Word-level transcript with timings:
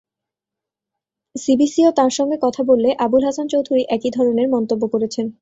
সিবিসিও 1.35 1.89
তাঁর 1.91 2.11
সঙ্গে 2.11 2.37
কথা 2.41 2.61
বললে 2.63 2.89
আবুল 2.99 3.21
হাসান 3.25 3.47
চৌধুরী 3.47 3.83
একই 3.89 4.09
ধরনের 4.17 4.47
মন্তব্য 4.49 4.83
করেছেন। 4.93 5.25